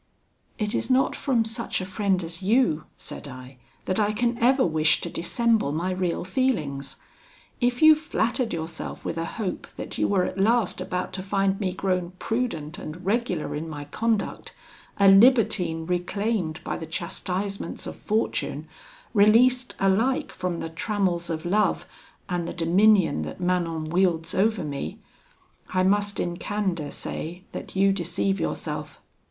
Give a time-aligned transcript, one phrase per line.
[0.57, 4.65] 'It is not from such a friend as you,' said I, 'that I can ever
[4.65, 6.95] wish to dissemble my real feelings.
[7.59, 11.59] If you flattered yourself with a hope that you were at last about to find
[11.59, 14.55] me grown prudent and regular in my conduct,
[14.97, 18.67] a libertine reclaimed by the chastisements of fortune,
[19.13, 21.87] released alike from the trammels of love,
[22.27, 24.97] and the dominion that Manon wields over me,
[25.69, 28.99] I must in candour say, that you deceive yourself.